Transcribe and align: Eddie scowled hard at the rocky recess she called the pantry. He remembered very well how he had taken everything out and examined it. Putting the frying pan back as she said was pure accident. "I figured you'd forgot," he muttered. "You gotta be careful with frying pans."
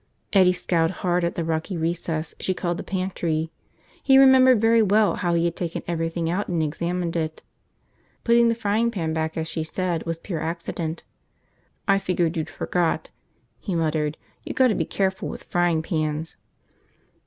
Eddie 0.33 0.51
scowled 0.51 0.89
hard 1.05 1.23
at 1.23 1.35
the 1.35 1.43
rocky 1.43 1.77
recess 1.77 2.33
she 2.39 2.55
called 2.55 2.77
the 2.77 2.83
pantry. 2.83 3.51
He 4.01 4.17
remembered 4.17 4.59
very 4.59 4.81
well 4.81 5.17
how 5.17 5.35
he 5.35 5.45
had 5.45 5.55
taken 5.55 5.83
everything 5.87 6.27
out 6.27 6.47
and 6.47 6.63
examined 6.63 7.15
it. 7.15 7.43
Putting 8.23 8.47
the 8.47 8.55
frying 8.55 8.89
pan 8.89 9.13
back 9.13 9.37
as 9.37 9.47
she 9.47 9.63
said 9.63 10.07
was 10.07 10.17
pure 10.17 10.41
accident. 10.41 11.03
"I 11.87 11.99
figured 11.99 12.35
you'd 12.35 12.49
forgot," 12.49 13.11
he 13.59 13.75
muttered. 13.75 14.17
"You 14.43 14.55
gotta 14.55 14.73
be 14.73 14.85
careful 14.85 15.29
with 15.29 15.43
frying 15.43 15.83
pans." 15.83 16.35